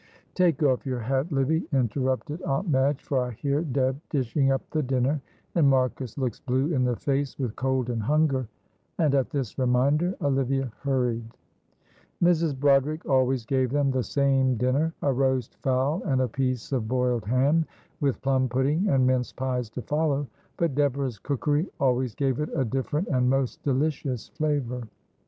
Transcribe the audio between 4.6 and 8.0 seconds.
the dinner, and Marcus looks blue in the face with cold